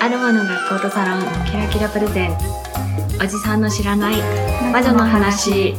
[0.00, 2.30] アロマの学校とサロンキラキラプレゼン。
[2.30, 4.16] ツおじさんの知らない
[4.72, 5.74] 魔女の話。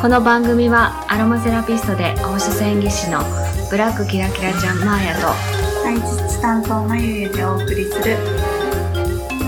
[0.00, 3.18] この番組はアロマセラピストで放射線技師の
[3.70, 5.26] ブラックキラキラちゃんマーヤと
[5.82, 8.16] 配実担当のゆゆでお送りする。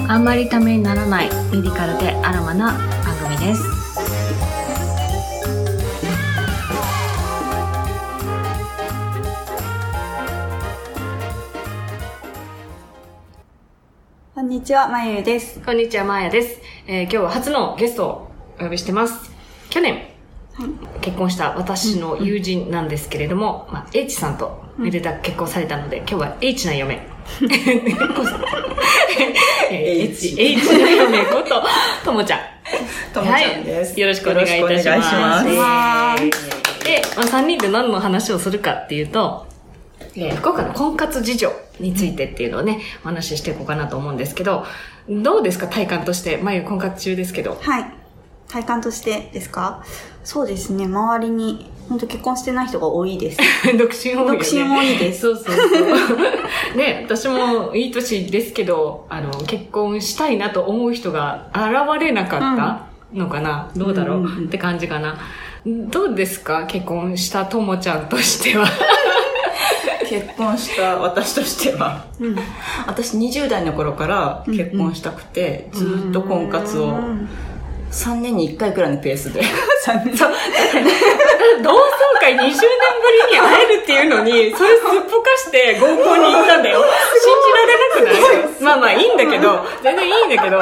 [0.09, 2.73] あんまりためにならないメディカルでアロマな
[3.05, 3.78] 番組です
[14.39, 15.59] こんにちはまゆゆです。
[15.67, 18.31] こんにちはマーヤです、えー今日は初のゲストを
[18.61, 19.33] お呼びしてます。
[19.69, 20.07] 去年
[21.01, 27.05] 結婚した私の友人なんですけれども、まあ、H さんとめでたく結婚されたので、今日は H な嫁。
[29.73, 31.61] H, H な嫁こと、
[32.05, 32.41] ともちゃん。
[33.13, 33.91] ともちゃんです。
[33.91, 34.01] はい。
[34.01, 34.69] よろしくお願いいたします。
[34.69, 36.85] よろしくお願いします。
[36.85, 39.48] で、まあ、3人で何の話をするかっていうと、
[40.17, 44.65] えー福岡の婚活事情についてっていうのをね、お話ししていこうかなと思うんですけど、
[45.09, 45.69] どうですか？
[45.69, 46.37] 体感として。
[46.39, 47.57] まゆ婚活中ですけど。
[47.61, 47.93] はい
[48.49, 49.85] 体感としてですか？
[50.25, 53.39] そうですね周りに本当結婚してない人が多いです
[53.79, 54.39] 独身多いよね。
[54.39, 56.15] 独身多いですそうそうそ
[56.75, 56.77] う。
[56.77, 65.17] ね、私もいい年ですけど、あの、結婚したいなと思う人が現れなかったのかな、どうだろう、うんうんうんって感じかな。
[65.67, 66.65] どうですか？
[66.67, 68.67] 結婚したともちゃんとしては。
[70.09, 72.37] 結婚した私としては、うん。
[72.87, 76.99] 私20代の頃から結婚したくて、ずーっと婚活を
[77.91, 79.41] 3年に1回くらいのペースで。
[79.41, 80.17] 3年。
[81.63, 81.81] 同窓
[82.21, 82.57] 会20年ぶり
[83.33, 86.85] に会えるっていうのに、それすっぽかして合コンに行ったんだよ。
[87.21, 88.63] 信じられなくない？
[88.63, 90.59] まあまあいいんだけど、全然いいんだけど。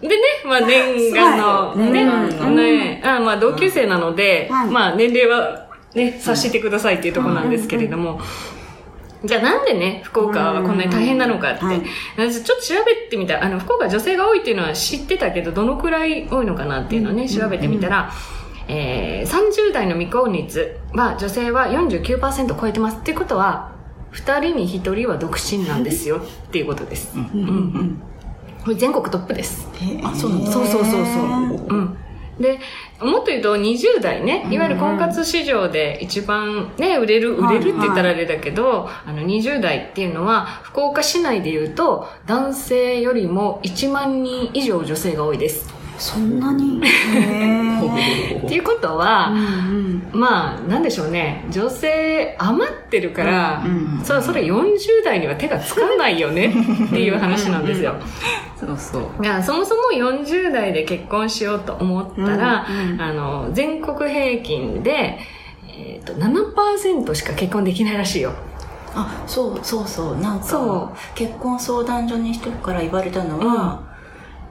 [0.00, 2.56] でね、まあ念願の、ね、うん。
[2.56, 4.68] ね、あまあ同級生なので、はい。
[4.68, 8.20] まあ年齢はね、察してくださいっていうところなんですけれども、
[9.24, 11.82] じゃあなんでね、福岡はこんなに大変なのかって、はい
[12.16, 13.42] 私ちょっと調べてみた。
[13.42, 18.12] あの、福岡は女性が多いっていうのは知ってたけど、どのくらい多いのかなっていうのをね、調べてみたら、
[18.68, 22.98] えー、30代の未婚率は女性は49%超えてます。
[22.98, 23.72] ってことは、
[24.12, 27.16] 2人に1人は独身なんですよっていうことです。
[27.16, 28.02] うんうん
[28.64, 29.68] これ全国トップです。
[30.02, 30.50] あ、そうなんだ。
[30.50, 31.66] そうそうそうそう。
[31.68, 31.98] うん。
[32.38, 32.58] で、
[33.00, 45.73] もっと言うと20代ね、いわゆる婚活市場で一番ね、売れる、売れるって言ったらあれだけど、あの20代っていうのは、福岡市内で言うと、男性よりも1万人以上女性が多いです。
[45.98, 46.78] そんなに？
[46.78, 51.44] っていうことは、うんまあ、なんでしょうね。
[51.50, 57.94] 女性余ってるから、うんそそれ40代には手がつかないよねっていう話なんですよ。
[58.58, 59.24] そうそう。
[59.24, 65.18] いやそもそも40代で結婚しようと思ったら、うんうんあの全国平均で、
[65.68, 68.32] えー、と7%しか結婚できないらしいよ。
[68.94, 70.16] あ、そうそうそう。
[70.18, 73.93] なんそか、結婚相談所に人から言われたのは、よん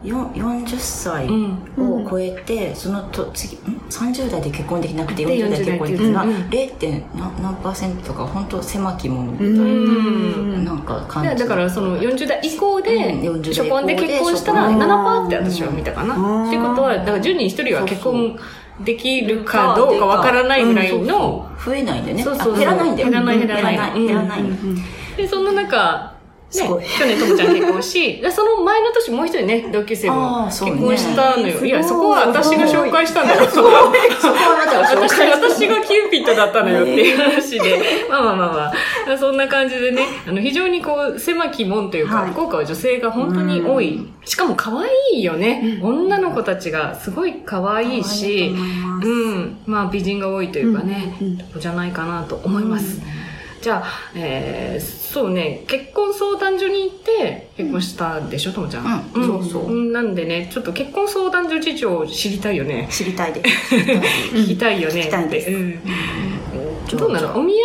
[0.03, 3.59] 40歳うんを超えて、そのと次、ん
[3.90, 6.75] ?30 代で結婚できなくてで40代で結婚できたら、うんうん 0.
[6.75, 11.30] 点何何パーセントとか、本当狭きものみたいうんな、なんか感じ。
[11.30, 14.88] でだからその40代以降でうん40代初婚で結婚したら初婚
[15.24, 16.16] 7%って私は見たかな。
[16.16, 18.38] うんってことはだから10人1人は結婚
[18.84, 22.24] できるかどうかわからないぐらいの、うんそうそう増えないんだよね。
[22.24, 23.09] そうそうそうあ減らないんだよ。
[23.09, 24.41] 減らない減らない減らない。
[24.41, 25.18] うん減らない。
[25.18, 26.12] でそんな中
[26.53, 31.53] 去年ともちゃん結婚し、 でその前の年もう一人ね、同級生も結婚したのよ。
[31.53, 31.69] すごい。
[31.69, 33.46] いや、そこは私が紹介したんだよ。
[33.50, 33.91] そこは
[34.91, 38.74] 私、私がキューピッドだったのよっていう話で、まあまあまあ
[39.08, 42.31] まあ、そんな感じでね、あの、非常にこう、狭き門というか、はい。
[42.31, 44.08] 福岡は女性が本当に多い。
[44.25, 45.80] しかも可愛いよね。
[45.81, 48.53] 女の子たちがすごい可愛いし、
[49.03, 51.28] うん、まあ美人が多いというかね、うん。
[51.28, 51.59] うん。
[51.59, 53.02] じゃないかなと思います。
[53.63, 59.09] じゃあ、えー、そうね、結婚相談所に行って結婚したでしょ、ともちゃん。
[59.13, 59.25] うん。
[59.25, 59.72] そうそう。
[59.72, 59.94] ん。
[59.94, 62.90] なんでね、ちょっと結婚相談所事情を知りたいよね。
[62.91, 63.75] 知りたいです。
[64.35, 65.02] 聞きたいよね。
[65.02, 65.50] 聞きたいです。
[65.50, 65.79] うん。
[66.97, 67.40] どうなの？
[67.40, 67.56] お見合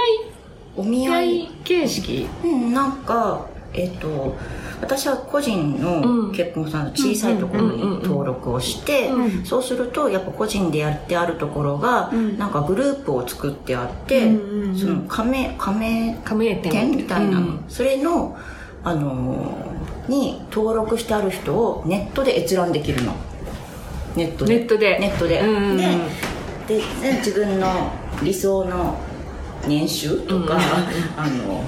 [0.77, 1.09] お見い？
[1.09, 1.51] 合い。
[1.65, 2.29] 形式？
[2.45, 4.37] うん、なんか、えっと、
[4.81, 6.29] 私は個人うん。
[6.29, 12.39] の結婚さんの小さいところに登録をしてうん、そうすると、やっぱ個人でやってあるところが、うん。
[12.39, 14.31] なんかグループを作ってあって、
[14.77, 17.65] その加盟、加盟店店みたいな、うん。
[17.69, 18.37] それの、
[18.85, 19.79] あのー
[20.09, 23.15] に登録してある人をネットで閲覧できるの。
[24.17, 24.59] ネットで。
[24.59, 24.99] ネットで。
[24.99, 25.43] ネットで。
[26.67, 27.93] でで自分の
[28.23, 28.99] 理想の
[29.67, 30.59] 年収とか、
[31.17, 31.65] あの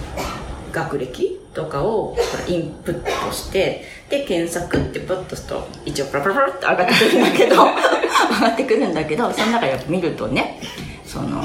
[0.73, 2.17] 学歴とかを
[2.47, 10.61] インプットしてで検索ってプッとすると一応プラプラプラって上がってくるんだけど 上がってくるんだけどその中で見るとね
[11.05, 11.45] その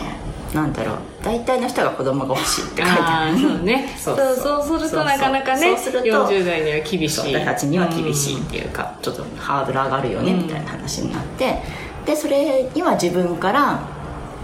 [0.53, 3.35] なんだろう大体の人が子供が欲しいって書いてあある。
[3.35, 3.93] あそうね。
[3.97, 4.33] そそう。
[4.33, 7.35] うそうするとなかなかねそうすると40代には厳しい。
[7.35, 11.61] 私たちには厳しいっていうか、ちょっとハードル上がるよねみたいな話になって、
[12.05, 13.79] でそれには自分から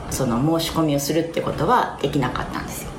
[0.09, 2.89] その申し込みをするってことはできなかったんですよ。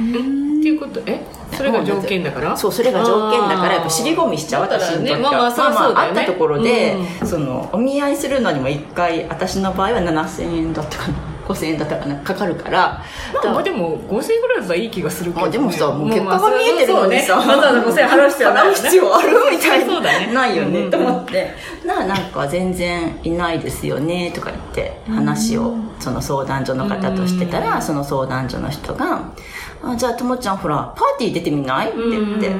[0.00, 1.00] うんっていうこと？
[1.06, 1.24] え？
[1.52, 2.56] それが条件だから？
[2.56, 5.30] そうそれが条件だからやっぱ尻込みしちゃう私にとっては。
[5.30, 6.20] まあまあそりゃそうだよね。
[6.20, 11.14] あったところで、うそのお見合いするのにも1回私の場合は7000円だったかな
[11.48, 13.02] 5000円だったかなかかるから。
[13.42, 17.54] まあまあでも5000円ぐらいだったらいい気がするけど、ね、あでもさもうまあ結果が見えてるのにさ、そうね。
[17.54, 20.26] わざわざ5000円払う必要はない必要あるみたいそうだね。
[20.26, 20.84] なないよね、うん。
[20.84, 21.54] うんと思って。
[21.84, 29.32] ななんか全然いないですよねとか言って話をその相談所の方としてたら、その相談所の人が
[29.82, 32.50] 「あじゃあともちゃんほらパーティー出てみない?」って言って、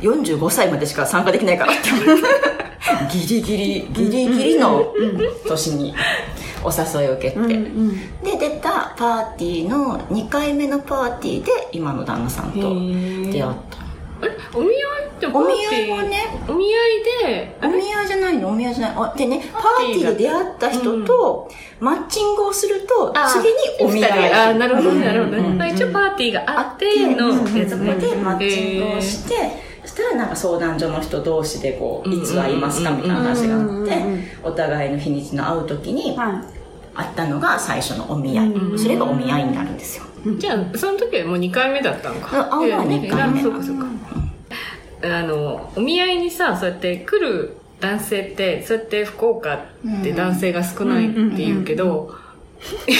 [0.00, 1.90] 45歳までしか参加できないからって。
[1.90, 2.28] 言われて
[3.12, 4.92] ギリギリギリギリの
[5.46, 5.94] 年に
[6.62, 7.56] お誘いを受けて、で
[8.22, 8.29] 出た
[9.00, 13.80] パーティーの2回目のパーティーで今の旦那さんと出会った。
[14.22, 14.74] えお見合い
[15.08, 15.32] ってパーティー？
[15.32, 16.72] お見合いはねお見合い
[17.24, 17.58] で？
[17.62, 18.50] お見合いじゃないの？
[18.50, 18.96] お見合いじゃない。
[18.98, 21.50] あでねパーティーで出会った人と
[21.80, 25.38] マッチングをするとあ次にお見合いあなるほどねなるほど。
[25.64, 29.34] 一応パーティーがあってのそこねでマッチングをして、
[29.82, 33.94] そしたらなんか相談所の人同士でこういつ会いますかみたいな話があって
[34.42, 36.44] お互いの日にちの会う時には
[36.94, 38.52] 会ったのが最初のお見合い。
[38.78, 40.04] それがお見合いになるんですよ。
[40.38, 42.40] じゃあその時はもう2回目だったのか。
[42.50, 43.40] ああまあ二回目。
[43.40, 43.86] えそうかそうか。
[45.02, 49.60] あのお見合いにさそうやって来る男性ってそうやって福岡っ
[50.02, 52.14] て男性が少ないって言うけど、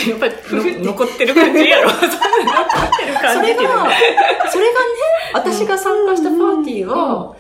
[0.08, 0.34] やっぱり
[0.80, 1.90] の残ってる感じやろ。
[1.92, 3.68] 残ってるそれが感じっていう。
[3.68, 3.74] か、
[4.50, 4.86] それがね、
[5.34, 7.36] 私が参加したパーティーは、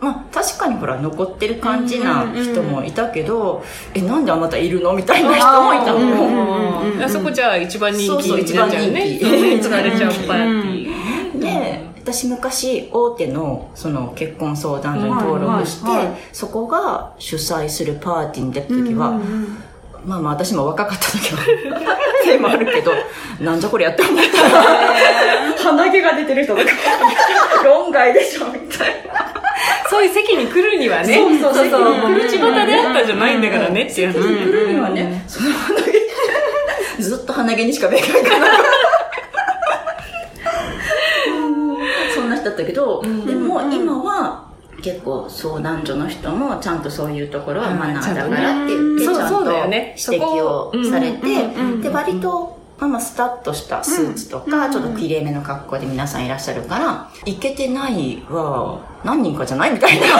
[0.00, 3.64] まあ確かにほら残ってる感じな人もいたけど、
[3.94, 5.98] え、なんであなたいるのみたいな人もいたの。
[5.98, 9.08] うんあそこじゃあ一番人気そうそうになっちゃうね。
[9.16, 9.64] 一番人気。
[9.64, 11.40] そうね疲れちゃうパーティー。
[11.40, 16.18] で、私昔大手のその結婚相談所に登録して、はいはいはい。
[16.32, 19.20] そこが主催するパーティーに出た時は、
[20.04, 21.40] まあまあ私も若かった時は、
[22.24, 22.92] せいもあるけど、
[23.40, 24.42] なんじゃこれやって思った。
[24.42, 24.64] ら、
[25.58, 26.68] 鼻毛が出てる人とか、
[27.64, 29.27] 論外でしょみたいな。
[29.88, 31.14] そういう席に来るにはね。
[31.14, 32.14] そうそうそう。
[32.14, 33.84] 来るちばたであったんじゃないんだからね。
[33.84, 34.22] っていう話。
[34.22, 38.50] 来るにはね、その鼻毛、 ずっと鼻毛にしか目がいかない。
[42.14, 44.48] そんな人だったけど、でも今は
[44.82, 51.80] 結構相談所の人もちゃんとそういうところはマナーだからって言ってちゃんと指摘をされてうん。
[51.80, 60.06] で割とまあまあスタッとしたスーツとか、ちょっときれいめの格好で皆さんいらっしゃるから、いけてないは何人かじゃないみたいな。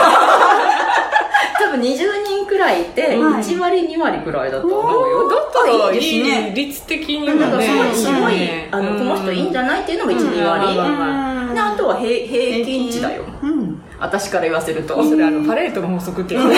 [1.60, 5.28] 多分20人くらいいて、1割2割くらいだと思うよ。
[5.28, 11.54] だったらいいいですねい率的になんかはねすごい、すごい、ねあの、この人いいんじゃないっていうのも1、2割。
[11.54, 13.22] で、あとは平平均値だよ。
[13.42, 13.80] うん。
[14.00, 15.02] 私から言わせると。
[15.04, 16.56] それあのパレートの法則っていうね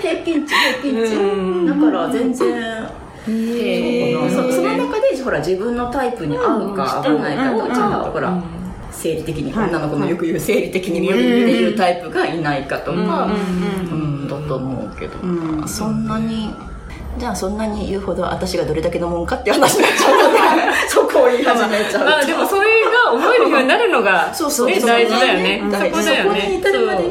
[0.00, 1.16] 平均値、平均値。
[1.16, 2.88] うんだから全然、
[3.24, 8.42] そその中で、ほら、自分のタイプに合うか合わないかと、ちゃんとほら、うん。
[8.90, 11.22] 生理的に、女の子のよく言う生理的に無理って
[11.52, 13.30] いうタイプがいないかとか、う
[13.96, 15.66] ん、だと思うけど、ん。
[15.66, 16.54] そんなに、
[17.18, 20.16] じゃあそんなに言うほど私がどれだけのもんかっていう話になっちゃう。
[20.28, 20.38] ので、
[20.88, 22.10] そこを言い始めちゃうと。
[22.10, 22.73] まあでもそれが
[23.12, 24.66] 思えるようになるのが そうそう。
[24.68, 25.60] ねそう大事だよね。
[25.64, 26.60] うんそこだよね。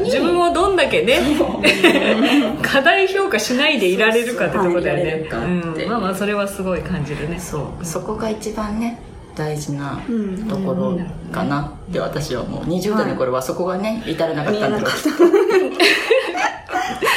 [0.04, 1.20] 自分をどんだけね
[2.62, 5.26] 過大評価しないでいられるかってとこだよね。
[5.30, 5.40] そう。
[5.40, 5.88] ん。
[5.88, 7.38] まあまあそれはすごい感じるね。
[7.38, 9.00] そう、そこが一番ね、
[9.34, 10.48] 大事なうん。
[10.48, 10.98] ところ
[11.32, 12.68] かなって私はもう。
[12.68, 14.90] 20代の頃はそこがね、至らなかったんだろう。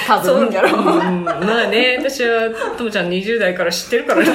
[0.08, 0.50] 多分。
[0.52, 0.70] やろ。
[0.70, 0.80] う。
[0.80, 1.26] うん。
[1.26, 4.30] まあね私はともちゃん20代から知ってるからね。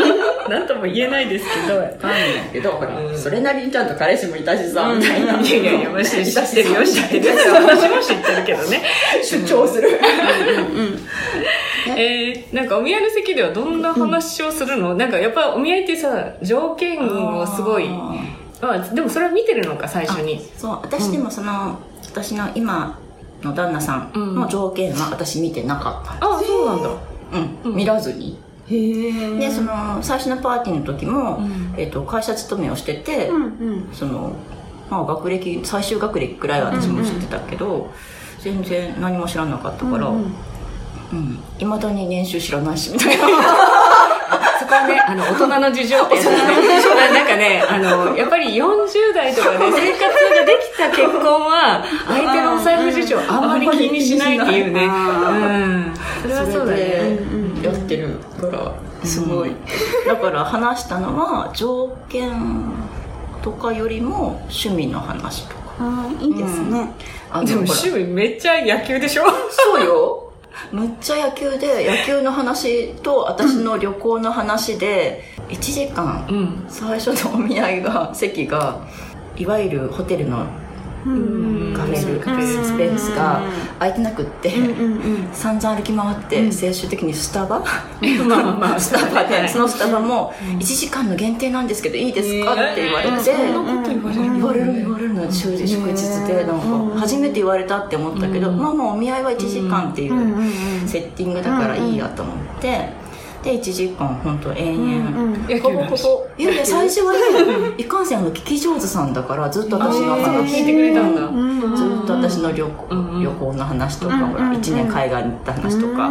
[0.48, 1.78] なんとも言えないですけど。
[1.78, 2.20] わかんない
[2.52, 5.38] けど、ほら、それなりにちゃんと彼氏もいたしさ、みたいな。
[5.40, 7.32] いやいやいや、まあ、知ってるよ、知ってるよ。
[7.54, 8.82] 私も知ってるけどね。
[9.22, 10.00] 主張する。
[11.96, 18.26] えー、なんかお見合いの席ではどんな話をするの、なんかやっぱお見合いってさ、条件をすごい、ま
[18.62, 20.40] あ、でもそれは見てるのか、最初に。
[20.56, 21.78] そう、私でもその、
[22.10, 22.98] 私の今
[23.42, 26.90] の旦那さんの条件は私見てなかったああ、そうなんだ。
[27.64, 28.38] うん、見らずに。
[28.68, 29.38] へえ。
[29.38, 31.40] で、その、最初のパーティーの時も、
[31.76, 33.88] えっと、会社勤めをしてて、うんうん。
[33.92, 34.32] その、
[34.90, 37.90] まあ、学歴最終学歴くらいは私も知ってたけど、
[38.40, 40.34] 全然何も知らなかったからうん
[41.12, 41.38] うん。
[41.58, 43.24] いま、未だに年収知らないしみたいな
[44.74, 46.36] はね、あの、大人の事情ってやつね。
[47.12, 54.86] なんかね、あの、やっぱり40代とかで生活ができた結婚は、相手のお財布事情あんまり気にしないっていうね。
[54.88, 55.94] あうん。
[56.22, 57.18] それはそうだね。
[57.62, 58.08] やってる
[58.40, 58.72] から
[59.04, 59.52] すごい。
[60.06, 62.30] だから話したのは条件
[63.42, 66.92] とかよりも趣味の話とかああ、いいですね。
[67.30, 69.24] あでも趣味めっちゃ野球でしょ？
[69.50, 70.29] そうよ
[70.72, 76.64] むっちゃ野球で野球の話と私の旅行の話で1時間うん。
[76.68, 78.86] 最初のお見合いが席が
[79.36, 80.69] いわゆるホテルのうん
[81.02, 83.40] カフェルカフェスペースが
[83.78, 84.52] 空いてなくって、
[85.32, 87.60] 散々歩き回って、最終的にスタバ、
[88.28, 88.80] まあまあまあ。
[88.80, 92.52] スタバで、はいそのスタバも1時間の限定なんですけどいいですか？
[92.52, 93.36] って言われて、
[94.34, 96.60] 言われる言われるの祝日祝日でなん
[96.94, 100.12] か初めて言われたって思ったけど、まあまあお見合いは1時間っていう
[100.86, 102.99] セッティングだからいいやと思って
[103.42, 107.18] で1時間本当延々、うん野ほぼ球の話ほぼいやいや最初はね
[107.78, 111.22] いかんせんあの聞き上手さんだからずっと私のそう話聞いてくれたんだ。
[111.22, 111.76] うん。
[111.76, 113.22] ずっと私の旅行,、うんうん。
[113.22, 116.10] 旅行の話とか、ほらうんうん1年海外に行った話とか、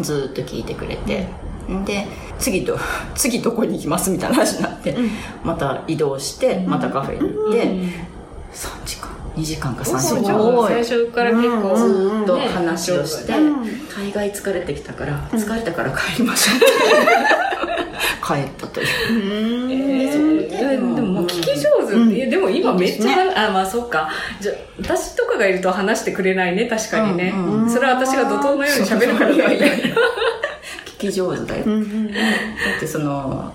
[0.00, 1.28] ずっと聞いてくれて、
[1.84, 2.06] で
[2.38, 2.76] 次ど
[3.14, 4.96] 次どこに行きますみたいな話になって、
[5.44, 7.76] また移動してまたカフェに行って、3時
[8.54, 8.77] 間
[9.38, 10.68] 2時間か3時間。
[10.68, 13.38] 最初から結構ずっと話をして、ね
[13.96, 16.58] 大概疲れてきたから、疲れたから帰りましょう
[18.24, 18.86] 帰ったという。
[19.72, 24.08] えーでも聞き上手って、でも今めっちゃ、あまあそっか。
[24.40, 27.32] じゃあ私とかがいると話してくれないね確かにね、
[27.68, 29.30] それは私が怒涛のように喋るから。
[29.30, 29.66] だみたいな
[30.84, 31.70] 聞き上手だよ、だ
[32.76, 33.52] ってその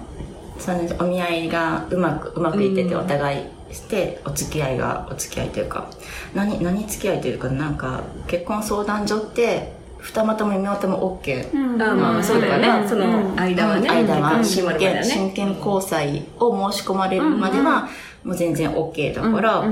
[0.57, 5.89] そのお見合いがうまくうまくいっててお互いしてお付き合いがお付き合いというか
[6.33, 14.43] 何何付き合いというかなんか結婚相談所って二股も妹も OK あまあそうだよね、その間はね、間は。
[14.43, 17.87] 真剣真剣交際を申し込まれるまでは
[18.23, 19.63] もう全然 OK だから、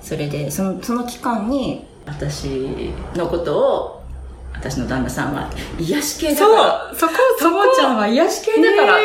[0.00, 4.03] それでそのその期間に私のことを
[4.64, 6.90] 私の旦那さんは癒し系だから。
[6.94, 7.66] そうそこそとこ。
[7.66, 9.04] もちゃんは癒し系だから、え。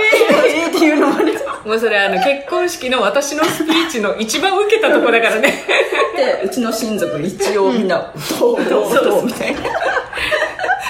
[0.67, 1.33] ー っていうのもね
[1.65, 5.65] もうそれあの結婚式の私のスピーチの一番受けたとこだからね。
[6.15, 8.65] でうちの親族一応みんな「どう？
[8.65, 8.93] どう？
[8.93, 9.59] どう」みたいな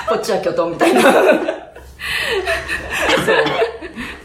[0.08, 1.02] こっちは巨頭みたいな。
[1.02, 1.10] そ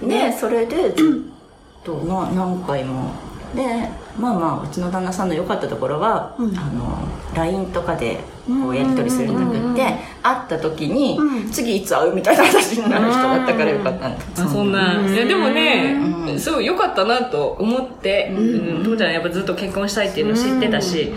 [0.03, 0.09] う。
[0.09, 3.13] でそれでずっとな何回も
[3.55, 9.83] でまあまあうちの旦那さんの良かったところは、あの LINE とかでこうやり取りするんじゃなくて、
[10.23, 11.19] 会った時に、
[11.51, 14.19] 次いつ会うみたいな話になる人だったからよかったん。
[14.19, 15.01] だ、あそんな。
[15.09, 19.13] いやでもね、すごい良かったなと思って、うん、父ちゃん。
[19.13, 21.13] やっぱずっと結婚したいっていうの知ってたし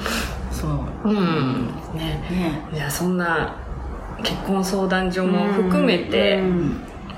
[0.52, 3.18] そううん、ねねいやそん。
[3.18, 3.56] な
[4.24, 6.42] 結婚相談所も含めて、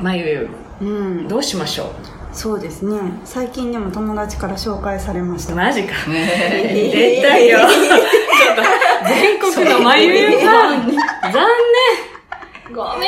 [0.01, 0.49] まゆ
[0.81, 1.27] うん。
[1.27, 1.93] どうしましょ
[2.31, 2.99] そうですね。
[3.25, 5.53] 最近でも友達から紹介されました。
[5.53, 6.09] うマジか。
[6.09, 7.59] ね出たよ。
[7.67, 8.61] ちょっと
[9.07, 12.75] 全国のまゆゆさん残念。
[12.75, 13.07] ごめんね。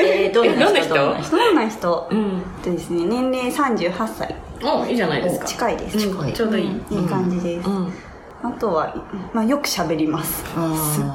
[0.00, 0.64] えーどんな人？
[0.64, 0.94] えどんな人？
[0.94, 1.36] どんな人？
[1.36, 2.42] どんな人うん。
[2.62, 4.34] とですね年齢38歳。
[4.62, 5.46] おいいじゃないですか。
[5.46, 6.32] 近いです、うん。
[6.32, 7.92] ちょうどいい、いい感じです、うん
[8.40, 8.94] あとは、
[9.32, 10.44] まあ、よく喋ります。
[10.44, 10.54] すっ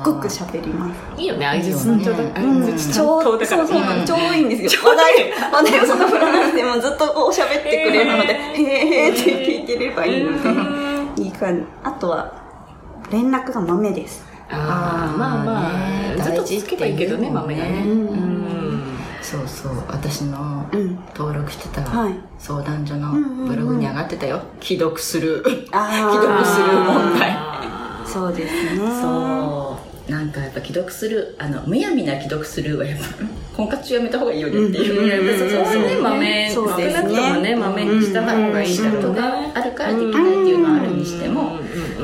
[0.04, 1.22] ごく喋ります。
[1.22, 2.74] いいよね相槌いいよね。
[2.78, 3.56] ちちょう遠だか。
[3.56, 4.06] らそうそう、うん。
[4.06, 4.82] ちょうどいいんですよ。
[4.84, 10.32] 話題、話題をそんな振らなくてもずっとこう喋ってくれるので、へーって聞いてればいいの
[11.16, 11.66] で、いい感じ。
[11.84, 12.44] あとは、
[13.10, 14.26] 連絡が豆です。
[14.50, 15.74] ああまあまあ。
[15.74, 17.70] ねずっとつけばいいけどね豆がね。
[17.86, 18.73] うん
[19.38, 19.78] そうそう。
[19.88, 20.96] 私のうん。
[21.16, 22.14] 登録してたはい。
[22.38, 23.12] 相談所の
[23.48, 24.42] ブログに上がってたよ。
[24.62, 25.44] 既読する。
[25.72, 27.32] あ 既読する問題。
[27.32, 28.78] あそうですね。
[29.02, 29.63] そう
[30.08, 33.06] なんかやっぱ既読するあのむやみな既読するはやっぱ
[33.56, 41.60] 婚活中やめた方がいいよねっていう、いや別にそこはね豆少そうですねなくともね豆にした方がいいだ仕ろう事がねあるからできないっていうのはあるにしても、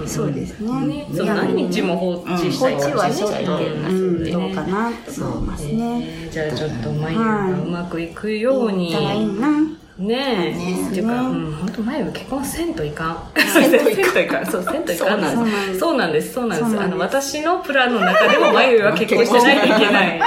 [0.06, 0.86] そうですね。
[0.86, 6.08] ねそう何日も放置したこりはちょっと、うんうん、どうかなと思いますね。
[6.24, 9.79] えーじゃあちょっと眉がうまくいくようにいいな。
[10.00, 13.32] ねえねっていうか、うん、本当前は結婚せんといかん。
[13.36, 13.90] せんと
[14.20, 14.46] いかん。
[14.46, 15.80] そう、せんといかんなんです。
[15.80, 16.82] そうなんです、そうなんです。
[16.82, 20.22] あの、私のプランの中でも眉は結婚してないといけない。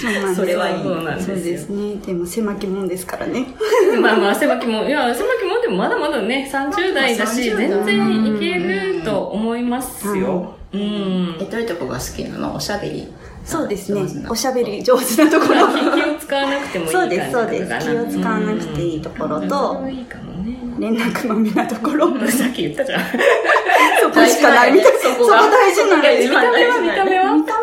[0.00, 1.36] そうなんですそれはいいそうなんですよ。
[1.36, 1.96] ですね。
[1.96, 3.48] でも狭きもんですからね。
[4.00, 10.54] まあまあ、狭きもん、いや、狭きもんでもまだまだね、30代だし、30全代然いけると思いますよ。
[10.72, 11.36] うん。
[11.40, 12.54] えどういうとこが好きなの？
[12.54, 13.08] おしゃべり
[13.48, 15.66] そうですねおしゃべり上手なところ。
[15.96, 17.68] 気を使わなくてもいいそうです、そうです。
[17.68, 20.58] だ気を使わなくていいところとと、いいかもね。
[20.78, 22.08] 連絡まめなところ。
[22.28, 23.00] さっき言ったじゃん。
[24.00, 24.98] そこしかないみたいな。
[24.98, 27.32] そこ大事なんです見た目は見た目は？
[27.34, 27.54] 見た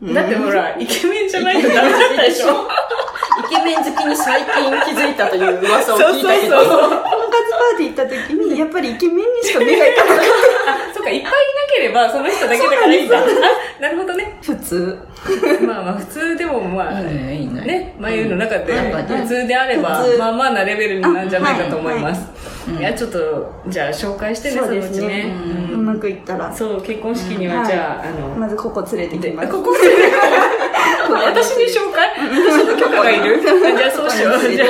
[0.00, 2.68] 目だってほら、イケメンじゃないとダメだったでしょ。
[3.44, 6.90] イケメン好きに最近気づいたという噂をそう聞いたけどそうそう。
[6.90, 10.47] 婚活パーティー行った時に、やっぱりイケメンにしか目がいかなかった。
[10.94, 11.30] そっか、いっぱいいな
[11.74, 13.18] ければ、その人だけだからいいんだ。
[13.18, 13.22] あ、
[13.80, 14.38] なるほどね。
[14.42, 14.98] 普通。
[15.66, 17.60] まあまあ、普通でもまあ、いいね。
[17.60, 19.20] ねね、眉の中でうん。
[19.20, 22.30] 普通であればまあまあなレベルになるんじゃないかと思います。
[22.70, 22.80] はい。
[22.80, 22.82] い。
[22.82, 25.34] や、ちょっと、じゃあ紹介してね、そのうちね。
[25.70, 25.86] ううん。
[25.86, 26.52] まくいったら。
[26.52, 29.48] そう、結婚式には、じゃあ、あの、まずここ連れてきます。
[29.48, 29.78] ここで、
[31.08, 32.10] 私に紹介？
[32.18, 33.40] 私の許可がいる？
[33.40, 34.38] じゃあそうしよう。
[34.50, 34.62] じ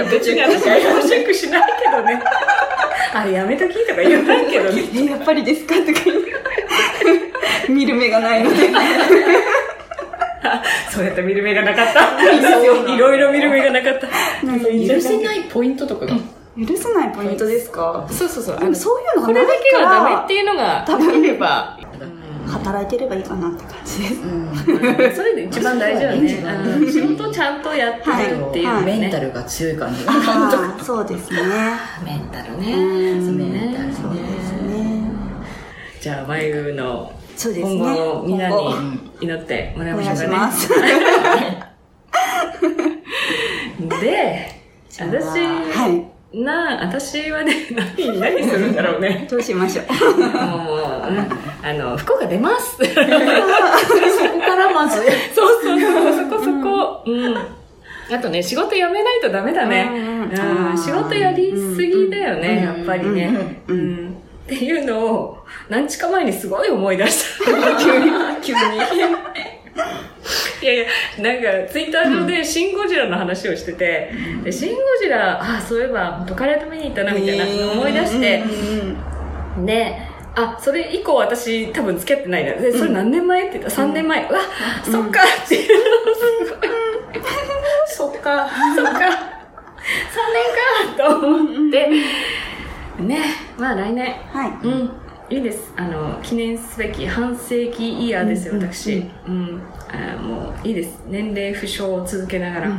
[0.00, 2.22] ゃあ、別に私はチェックしないけどね。
[3.14, 4.82] あれやめときとか言わないけどね。
[4.94, 5.74] え やっぱりですか？
[5.76, 6.00] とか
[7.68, 8.70] 見る目がないので。
[10.90, 12.22] そうやって見る目がなかった。
[12.32, 14.06] いろいろ見る目がなかった。
[14.06, 18.06] 許せないポイントとかが許せないポイントですか？
[18.10, 18.56] そうそうそう。
[18.56, 21.78] あでものそういうのがこれだけはダメっていいうのが、多分例えば、
[22.46, 24.20] 働いてればいいかなって感じです。
[24.22, 24.48] うん
[25.14, 26.18] それで一番大事よね。
[26.76, 28.10] うん仕事ちゃんとやってる
[28.48, 28.98] っていうはいね。
[28.98, 31.38] メンタルが強い感じがああ、そうですね。
[32.04, 32.74] メンタルうね。
[33.18, 34.84] んメンタルそうですね。
[34.84, 35.02] ね。
[36.00, 37.74] じゃあ、眉のそうですね。
[37.76, 38.54] 今後のみんなに
[39.20, 40.28] 祈ってもらいおましょうかね。
[40.28, 40.68] 願いします。
[44.00, 44.48] で、
[45.00, 45.90] 私、はい。
[46.34, 47.54] な、私はね、
[47.96, 49.26] 何、何するんだろうね。
[49.30, 50.20] どうしましょう。
[50.20, 51.28] もう、うん
[51.62, 52.76] あの、 福岡出ます。
[52.76, 53.04] そうそこ
[54.40, 54.96] からまず
[55.34, 55.80] そうそう、
[56.30, 57.02] そこそこ。
[57.06, 57.36] うん。
[57.36, 59.90] あとね、仕事辞めないとダメだね。
[59.92, 59.98] う
[60.74, 63.62] ん仕事やりすぎだよね、やっぱりね。
[63.68, 67.44] うんっていうのを、何日か前にすごい思い出した。
[67.78, 68.10] 急に、
[68.42, 68.60] 急に。
[70.62, 70.84] いやいや、
[71.18, 74.12] なんか、ツイッター上でシン・ゴジラの話をしてて、
[74.44, 78.42] でシン・ゴジラ、あ、そういえば、元彼と見に行ったな、みたいな思い出して
[79.56, 79.96] う、んで、
[80.34, 82.52] あ、それ以降私多分付き合ってないな。
[82.54, 83.82] で、それ何年前って言った？
[83.82, 84.28] ら3年前。
[84.28, 84.40] うわ、
[84.82, 86.70] そっかっていうのをすごい。
[87.86, 88.98] そっか、そっか。
[88.98, 89.08] 3年
[90.96, 91.90] かと思って。
[93.02, 93.18] ね、
[93.58, 94.06] まあ来年。
[94.32, 94.66] はい。
[94.66, 94.90] うん。
[95.30, 95.72] いいです。
[95.76, 99.08] あの、記念すべき半世紀イヤーですよ、私。
[99.26, 99.62] うん。
[99.90, 101.00] あもういいです。
[101.08, 102.70] 年齢不詳を続けながら、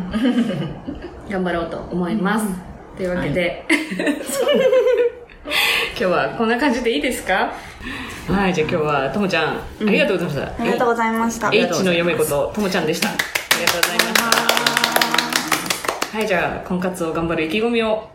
[1.30, 2.46] 頑張ろうと思います。
[2.96, 3.66] というわけで、
[5.98, 7.52] 今日はこんな感じでいいですか？
[8.28, 10.54] はい、じゃあ今日はともちゃん、ありがとうございました。
[10.60, 11.50] ありがとうございました。
[11.54, 13.10] H の嫁ことともちゃんでした。
[13.10, 13.14] あ
[13.60, 14.14] りがとうございまし
[16.12, 16.18] た。
[16.18, 18.08] はい、じゃあ婚活を頑張る意気込みを。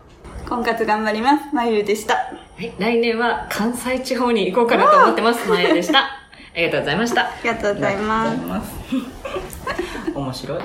[0.49, 1.41] 婚活頑張ります。
[1.53, 2.17] まゆでした。
[2.59, 5.49] はい、来年は関西地方に行こうかなと思ってます。
[5.49, 6.01] まやでした。
[6.01, 6.11] あ
[6.57, 7.27] りがとうございました。
[7.27, 8.39] ありがとうございます。
[8.47, 8.75] ま す
[10.13, 10.63] 面白い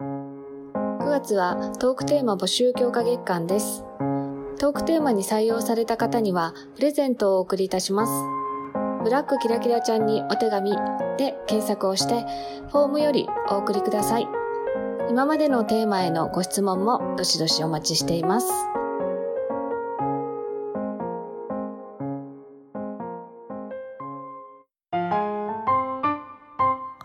[0.00, 3.84] 9月はトークテーマ募集強化月間です。
[4.58, 8.12] トークテーマに採用された方にはプレゼントをお送りいたします。
[9.04, 10.72] ブラックキラキラちゃんにお手紙
[11.16, 12.26] で検索をして
[12.72, 14.26] フォームよりお送りください。
[15.08, 18.48] 今までのテーマへのご質問もどしどしお待ちしています。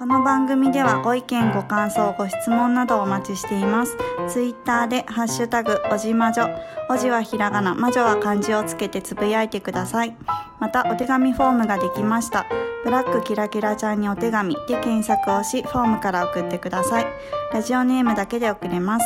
[0.05, 3.97] この番組ではご意見、ご感想、ご質問などお待ちしています。
[4.29, 6.47] ツイッターでハッシュタグ、おじまじょ。
[6.91, 10.15] おじはひらがな、まじょは漢字をつけてつぶやいてください。
[10.59, 12.45] また、お手紙フォームができました。
[12.83, 17.07] ブラックキラキラちゃんにお手紙で検索をし、フォームから送ってください。
[17.51, 19.05] ラジオネームだけで送れます。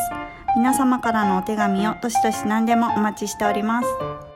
[0.57, 4.29] 皆様からのお手紙をどしどし何でもお待ちしております。